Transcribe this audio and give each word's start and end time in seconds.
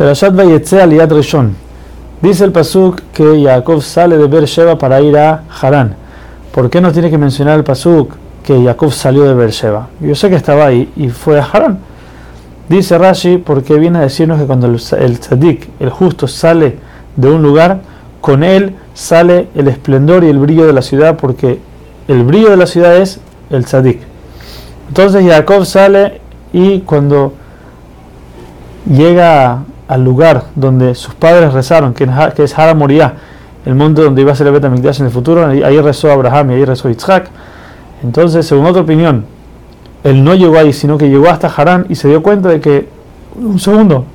Perashat 0.00 0.34
Vayetze 0.34 0.80
Aliyat 0.80 1.12
Rishon. 1.12 1.54
Dice 2.22 2.44
el 2.44 2.52
Pasuk 2.52 3.02
que 3.12 3.44
Jacob 3.44 3.82
sale 3.82 4.16
de 4.16 4.28
Beersheba 4.28 4.78
para 4.78 4.98
ir 5.02 5.14
a 5.18 5.42
Harán. 5.60 5.94
¿Por 6.54 6.70
qué 6.70 6.80
no 6.80 6.90
tiene 6.90 7.10
que 7.10 7.18
mencionar 7.18 7.58
el 7.58 7.64
Pasuk 7.64 8.14
que 8.42 8.64
Jacob 8.64 8.92
salió 8.92 9.24
de 9.24 9.34
Beersheba? 9.34 9.90
Yo 10.00 10.14
sé 10.14 10.30
que 10.30 10.36
estaba 10.36 10.64
ahí 10.64 10.90
y 10.96 11.10
fue 11.10 11.38
a 11.38 11.44
Harán. 11.44 11.80
Dice 12.66 12.96
Rashi 12.96 13.36
porque 13.36 13.78
viene 13.78 13.98
a 13.98 14.00
decirnos 14.00 14.40
que 14.40 14.46
cuando 14.46 14.68
el, 14.68 14.80
el 15.00 15.20
tzadik, 15.20 15.68
el 15.78 15.90
justo, 15.90 16.26
sale 16.26 16.78
de 17.16 17.30
un 17.30 17.42
lugar, 17.42 17.80
con 18.22 18.42
él 18.42 18.76
sale 18.94 19.48
el 19.54 19.68
esplendor 19.68 20.24
y 20.24 20.28
el 20.28 20.38
brillo 20.38 20.66
de 20.66 20.72
la 20.72 20.80
ciudad, 20.80 21.18
porque 21.18 21.58
el 22.08 22.24
brillo 22.24 22.48
de 22.48 22.56
la 22.56 22.66
ciudad 22.66 22.96
es 22.96 23.20
el 23.50 23.66
tzadik. 23.66 24.00
Entonces 24.88 25.26
Jacob 25.26 25.66
sale 25.66 26.22
y 26.54 26.78
cuando 26.80 27.34
llega 28.88 29.60
al 29.88 30.04
lugar 30.04 30.44
donde 30.54 30.94
sus 30.94 31.14
padres 31.14 31.52
rezaron, 31.52 31.94
que 31.94 32.04
es 32.38 32.58
Hara 32.58 32.74
el 33.66 33.74
monte 33.74 34.02
donde 34.02 34.22
iba 34.22 34.32
a 34.32 34.34
ser 34.34 34.46
el 34.46 34.54
Betamikdash 34.54 35.00
en 35.00 35.06
el 35.06 35.12
futuro, 35.12 35.46
ahí 35.46 35.80
rezó 35.80 36.10
Abraham 36.10 36.52
y 36.52 36.54
ahí 36.54 36.64
rezó 36.64 36.88
Yitzhak. 36.88 37.28
Entonces, 38.02 38.46
según 38.46 38.66
otra 38.66 38.82
opinión, 38.82 39.26
él 40.02 40.24
no 40.24 40.34
llegó 40.34 40.58
ahí, 40.58 40.72
sino 40.72 40.96
que 40.96 41.08
llegó 41.08 41.28
hasta 41.28 41.48
Harán 41.48 41.86
y 41.88 41.94
se 41.94 42.08
dio 42.08 42.22
cuenta 42.22 42.48
de 42.48 42.60
que, 42.60 42.88
un 43.36 43.58
segundo, 43.58 44.06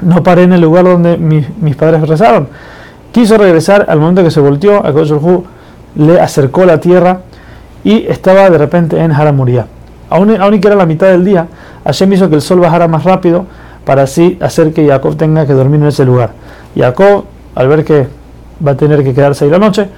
no 0.00 0.22
paré 0.22 0.44
en 0.44 0.54
el 0.54 0.60
lugar 0.60 0.84
donde 0.84 1.18
mis, 1.18 1.76
padres 1.76 2.08
rezaron. 2.08 2.48
Quiso 3.12 3.36
regresar 3.36 3.86
al 3.88 4.00
momento 4.00 4.22
que 4.22 4.30
se 4.30 4.40
volteó, 4.40 4.84
a 4.84 4.90
Hu 4.90 5.44
le 5.96 6.20
acercó 6.20 6.64
la 6.64 6.80
tierra 6.80 7.20
y 7.84 8.06
estaba 8.06 8.48
de 8.48 8.58
repente 8.58 8.98
en 8.98 9.12
Haramuría. 9.12 9.66
Aún, 10.08 10.40
aún 10.40 10.60
que 10.60 10.68
era 10.68 10.76
la 10.76 10.86
mitad 10.86 11.08
del 11.08 11.24
día, 11.24 11.46
Hashem 11.84 12.12
hizo 12.12 12.28
que 12.28 12.36
el 12.36 12.42
sol 12.42 12.60
bajara 12.60 12.88
más 12.88 13.04
rápido 13.04 13.46
para 13.86 14.02
así 14.02 14.36
hacer 14.42 14.74
que 14.74 14.86
Jacob 14.86 15.16
tenga 15.16 15.46
que 15.46 15.52
dormir 15.54 15.80
en 15.80 15.86
ese 15.86 16.04
lugar. 16.04 16.30
Jacob, 16.76 17.24
al 17.54 17.68
ver 17.68 17.84
que 17.84 18.08
va 18.64 18.72
a 18.72 18.76
tener 18.76 19.02
que 19.04 19.14
quedarse 19.14 19.44
ahí 19.44 19.50
la 19.50 19.58
noche, 19.58 19.88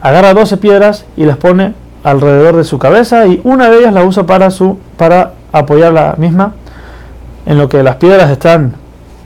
agarra 0.00 0.32
12 0.32 0.56
piedras 0.56 1.04
y 1.18 1.26
las 1.26 1.36
pone 1.36 1.74
alrededor 2.02 2.56
de 2.56 2.64
su 2.64 2.78
cabeza 2.78 3.26
y 3.26 3.40
una 3.44 3.70
de 3.70 3.80
ellas 3.80 3.92
la 3.92 4.04
usa 4.04 4.24
para, 4.24 4.50
su, 4.50 4.78
para 4.96 5.34
apoyar 5.52 5.92
la 5.92 6.14
misma 6.16 6.54
en 7.44 7.58
lo 7.58 7.68
que 7.68 7.82
las 7.82 7.96
piedras 7.96 8.30
están 8.30 8.72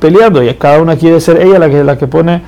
peleando 0.01 0.43
y 0.43 0.53
cada 0.55 0.83
una 0.83 0.97
quiere 0.97 1.21
ser 1.21 1.41
ella 1.41 1.61
la 1.61 1.71
que, 1.71 1.85
la 1.85 1.97
que 1.97 2.09
pone 2.09 2.43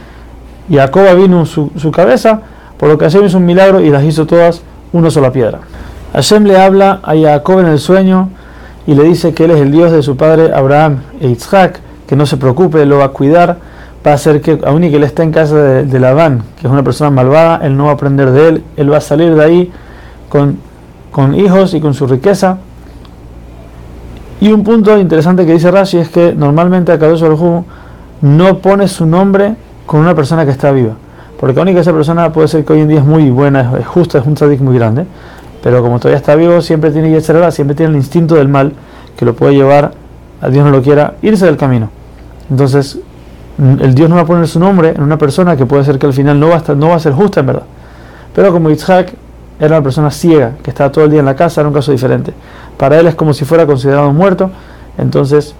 Jacob 0.69 1.17
vino 1.17 1.47
su, 1.47 1.71
su 1.77 1.93
cabeza, 1.93 2.41
por 2.77 2.89
lo 2.89 2.99
que 2.99 3.05
Hashem 3.05 3.25
hizo 3.25 3.39
un 3.39 3.47
milagro 3.47 3.81
y 3.81 3.91
las 3.91 4.03
hizo 4.03 4.27
todas 4.27 4.63
una 4.93 5.13
sola 5.13 5.31
piedra. 5.31 5.61
Hashem 6.13 6.45
le 6.45 6.59
habla 6.59 6.99
a 7.05 7.15
Jacob 7.15 7.61
en 7.61 7.67
el 7.67 7.79
sueño 7.79 8.31
y 8.87 8.95
le 8.95 9.05
dice 9.05 9.35
que 9.35 9.45
él 9.45 9.51
es 9.53 9.61
el 9.61 9.71
Dios 9.71 9.93
de 9.93 10.03
su 10.03 10.17
padre 10.17 10.53
Abraham 10.55 11.03
e 11.21 11.29
Isaac, 11.29 11.81
que 12.07 12.17
no 12.17 12.27
se 12.27 12.37
preocupe, 12.37 12.85
lo 12.87 12.99
va 12.99 13.07
a 13.07 13.09
cuidar, 13.09 13.59
va 14.07 14.13
a 14.13 14.15
hacer 14.15 14.41
que, 14.41 14.61
aun 14.65 14.85
y 14.85 14.91
que 14.91 14.97
él 14.97 15.03
esté 15.03 15.23
en 15.23 15.33
casa 15.33 15.57
de, 15.57 15.85
de 15.85 15.99
Labán, 15.99 16.43
que 16.61 16.67
es 16.67 16.73
una 16.73 16.83
persona 16.83 17.11
malvada, 17.11 17.67
él 17.67 17.77
no 17.77 17.85
va 17.87 17.91
a 17.91 17.95
aprender 17.95 18.31
de 18.31 18.49
él, 18.49 18.65
él 18.77 18.93
va 18.93 18.99
a 18.99 19.01
salir 19.01 19.35
de 19.35 19.45
ahí 19.45 19.73
con, 20.29 21.35
hijos 21.35 21.75
y 21.75 21.81
con 21.81 21.95
su 21.95 22.07
riqueza. 22.07 22.59
Y 24.41 24.53
un 24.53 24.63
punto 24.63 24.97
interesante 24.99 25.47
que 25.47 25.53
dice 25.53 25.71
Rashi 25.71 25.99
es 25.99 26.09
que 26.11 26.35
normalmente 26.35 26.93
Akadosh 26.93 27.23
Baruj 27.23 27.65
no 28.21 28.59
pone 28.59 28.87
su 28.87 29.07
nombre 29.07 29.57
con 29.87 30.01
una 30.01 30.15
persona 30.15 30.45
que 30.45 30.51
está 30.51 30.71
viva. 30.73 30.95
Porque 31.41 31.57
la 31.57 31.63
única 31.63 31.81
esa 31.81 31.93
persona 31.93 32.33
puede 32.33 32.49
ser 32.49 32.65
que 32.65 32.73
hoy 32.73 32.81
en 32.81 32.89
día 32.89 32.99
es 32.99 33.05
muy 33.05 33.31
buena, 33.31 33.73
es 33.79 33.87
justa, 33.87 34.19
es 34.19 34.27
un 34.27 34.35
tzadik 34.35 34.61
muy 34.61 34.77
grande. 34.77 35.07
Pero 35.67 35.83
como 35.83 35.99
todavía 35.99 36.19
está 36.19 36.37
vivo, 36.37 36.61
siempre 36.61 36.93
tiene 36.93 37.11
Yetzerara, 37.11 37.51
siempre 37.51 37.75
tiene 37.75 37.91
el 37.91 37.97
instinto 37.97 38.37
del 38.37 38.47
mal 38.47 38.73
que 39.17 39.25
lo 39.25 39.35
puede 39.35 39.55
llevar, 39.55 39.91
a 40.41 40.49
Dios 40.49 40.65
no 40.65 40.71
lo 40.71 40.81
quiera, 40.81 41.15
irse 41.23 41.45
del 41.45 41.57
camino. 41.57 41.91
Entonces, 42.49 43.01
el 43.59 43.93
Dios 43.97 44.09
no 44.09 44.15
va 44.15 44.23
a 44.23 44.27
poner 44.27 44.47
su 44.47 44.61
nombre 44.61 44.91
en 44.91 45.03
una 45.03 45.19
persona 45.19 45.57
que 45.57 45.67
puede 45.67 45.83
ser 45.83 45.99
que 45.99 46.07
al 46.07 46.13
final 46.13 46.39
no 46.39 46.51
va 46.51 46.55
a, 46.55 46.59
estar, 46.59 46.77
no 46.77 46.91
va 46.91 46.95
a 46.95 47.01
ser 47.01 47.15
justa 47.15 47.41
en 47.41 47.47
verdad. 47.47 47.65
Pero 48.33 48.53
como 48.53 48.71
Yitzhak 48.71 49.15
era 49.59 49.75
una 49.79 49.83
persona 49.83 50.09
ciega, 50.13 50.53
que 50.63 50.71
estaba 50.71 50.93
todo 50.93 51.05
el 51.05 51.11
día 51.11 51.19
en 51.19 51.27
la 51.27 51.35
casa, 51.35 51.63
era 51.63 51.69
un 51.69 51.75
caso 51.75 51.91
diferente. 51.91 52.33
Para 52.77 53.01
él 53.01 53.09
es 53.09 53.17
como 53.17 53.35
si 53.35 53.45
fuera 53.45 53.67
considerado 53.67 54.13
muerto, 54.13 54.53
entonces 54.97 55.53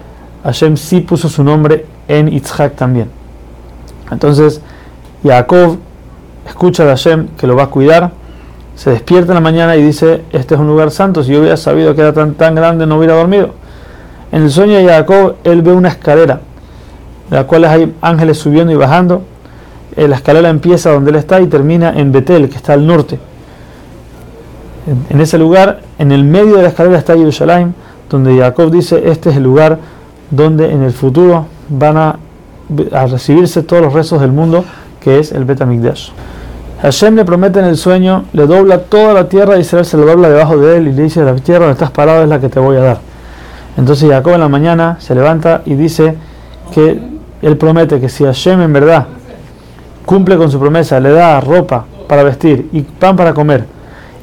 Hashem 0.45 0.77
sí 0.77 1.01
puso 1.01 1.29
su 1.29 1.43
nombre 1.43 1.85
en 2.07 2.29
Yitzhak 2.29 2.77
también. 2.77 3.11
Entonces, 4.13 4.61
Jacob 5.25 5.79
escucha 6.47 6.85
de 6.85 6.91
Hashem 6.91 7.27
que 7.37 7.49
lo 7.49 7.57
va 7.57 7.65
a 7.65 7.71
cuidar, 7.71 8.13
se 8.77 8.91
despierta 8.91 9.33
en 9.33 9.37
la 9.37 9.41
mañana 9.41 9.75
y 9.75 9.83
dice, 9.83 10.23
este 10.33 10.55
es 10.55 10.61
un 10.61 10.67
lugar 10.67 10.91
santo, 10.91 11.25
si 11.25 11.33
yo 11.33 11.41
hubiera 11.41 11.57
sabido 11.57 11.95
que 11.95 12.03
era 12.03 12.13
tan, 12.13 12.35
tan 12.35 12.55
grande 12.55 12.87
no 12.87 12.99
hubiera 12.99 13.15
dormido. 13.15 13.55
En 14.31 14.43
el 14.43 14.51
sueño 14.51 14.77
de 14.77 14.87
Jacob, 14.87 15.37
él 15.45 15.63
ve 15.63 15.73
una 15.73 15.89
escalera, 15.89 16.41
en 17.31 17.37
la 17.37 17.47
cual 17.47 17.65
hay 17.65 17.95
ángeles 18.03 18.39
subiendo 18.39 18.73
y 18.73 18.77
bajando. 18.77 19.23
Eh, 19.97 20.07
la 20.07 20.17
escalera 20.17 20.51
empieza 20.51 20.91
donde 20.91 21.11
él 21.11 21.17
está 21.17 21.41
y 21.41 21.47
termina 21.47 21.99
en 21.99 22.13
Betel, 22.13 22.51
que 22.51 22.57
está 22.57 22.75
al 22.75 22.87
norte. 22.87 23.19
En, 25.09 25.21
ese 25.21 25.39
lugar, 25.39 25.81
en 25.99 26.13
el 26.13 26.23
medio 26.25 26.57
de 26.57 26.63
la 26.63 26.69
escalera 26.69 26.99
está 26.99 27.17
Jerusalén, 27.17 27.75
donde 28.11 28.39
Jacob 28.39 28.71
dice, 28.71 29.09
este 29.09 29.31
es 29.31 29.37
el 29.37 29.43
lugar 29.43 29.79
donde 30.31 30.71
en 30.71 30.83
el 30.83 30.93
futuro 30.93 31.47
van 31.71 31.97
a, 31.97 32.19
a 32.93 33.07
recibirse 33.07 33.63
todos 33.63 33.83
los 33.83 33.95
rezos 33.95 34.21
del 34.21 34.33
mundo, 34.33 34.65
que 35.01 35.19
es 35.19 35.33
el 35.33 35.47
Betamigdash. 35.47 36.11
Hashem 36.83 37.17
le 37.17 37.25
promete 37.25 37.59
en 37.59 37.65
el 37.65 37.77
sueño, 37.77 38.25
le 38.33 38.47
dobla 38.47 38.79
toda 38.79 39.15
la 39.15 39.29
tierra 39.29 39.57
y 39.57 39.61
Israel 39.61 39.85
se 39.85 39.97
lo 39.97 40.05
dobla 40.05 40.29
debajo 40.29 40.59
de 40.59 40.77
él 40.77 40.89
y 40.89 40.93
le 40.93 41.05
dice, 41.05 41.25
la 41.25 41.35
tierra 41.37 41.61
donde 41.61 41.73
estás 41.73 41.91
parado 41.91 42.23
es 42.23 42.29
la 42.29 42.39
que 42.39 42.49
te 42.49 42.61
voy 42.61 42.77
a 42.77 42.81
dar. 42.81 42.99
Entonces 43.79 44.11
Jacob 44.11 44.35
en 44.35 44.41
la 44.41 44.49
mañana 44.49 44.97
se 45.01 45.15
levanta 45.15 45.63
y 45.65 45.75
dice 45.75 46.17
que 46.75 47.01
él 47.41 47.57
promete 47.57 48.01
que 48.01 48.09
si 48.09 48.25
Hashem 48.25 48.61
en 48.61 48.73
verdad 48.73 49.07
cumple 50.05 50.37
con 50.37 50.51
su 50.51 50.61
promesa, 50.61 51.01
le 51.01 51.13
da 51.13 51.41
ropa 51.41 51.85
para 52.07 52.23
vestir 52.23 52.69
y 52.73 52.83
pan 52.83 53.17
para 53.17 53.33
comer, 53.33 53.65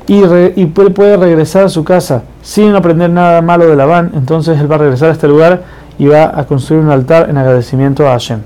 y, 0.06 0.22
él 0.22 0.74
puede 0.94 1.18
regresar 1.18 1.66
a 1.66 1.70
su 1.70 1.84
casa 1.84 2.24
sin 2.42 2.76
aprender 2.76 3.10
nada 3.10 3.42
malo 3.42 3.68
de 3.68 3.76
Labán, 3.76 4.12
entonces 4.16 4.60
él 4.60 4.70
va 4.70 4.76
a 4.76 4.80
regresar 4.80 5.10
a 5.10 5.14
este 5.14 5.28
lugar 5.28 5.64
y 5.98 6.08
va 6.08 6.38
a 6.38 6.46
construir 6.46 6.84
un 6.84 6.92
altar 6.92 7.30
en 7.30 7.38
agradecimiento 7.38 8.08
a 8.08 8.12
Hashem. 8.12 8.40